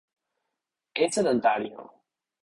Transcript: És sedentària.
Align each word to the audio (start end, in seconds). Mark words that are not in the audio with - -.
És 1.07 1.13
sedentària. 1.19 1.85